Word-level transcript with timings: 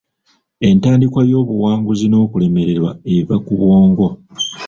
Entandikwa 0.69 1.21
y'obuwanguzi 1.31 2.05
n'okulemererwa 2.07 2.91
eva 3.15 3.35
ku 3.45 3.53
bwongo. 3.61 4.05